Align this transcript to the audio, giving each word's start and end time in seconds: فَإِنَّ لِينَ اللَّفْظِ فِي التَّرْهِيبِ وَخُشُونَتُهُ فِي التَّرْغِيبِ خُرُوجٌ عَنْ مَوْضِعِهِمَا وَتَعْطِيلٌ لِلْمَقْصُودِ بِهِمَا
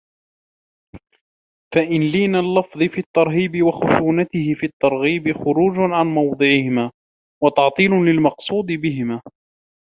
فَإِنَّ 1.75 2.01
لِينَ 2.11 2.35
اللَّفْظِ 2.35 2.77
فِي 2.93 2.97
التَّرْهِيبِ 2.97 3.63
وَخُشُونَتُهُ 3.63 4.53
فِي 4.59 4.65
التَّرْغِيبِ 4.65 5.33
خُرُوجٌ 5.37 5.79
عَنْ 5.79 6.05
مَوْضِعِهِمَا 6.07 6.91
وَتَعْطِيلٌ 7.43 7.91
لِلْمَقْصُودِ 8.05 8.65
بِهِمَا 8.65 9.21